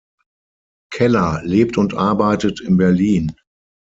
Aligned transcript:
Keller 0.91 1.41
lebt 1.43 1.77
und 1.77 1.93
arbeitet 1.93 2.59
in 2.59 2.75
Berlin. 2.75 3.35